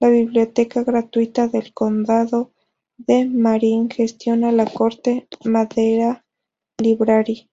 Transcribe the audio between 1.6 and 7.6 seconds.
Condado de Marin gestiona la Corte Madera Library.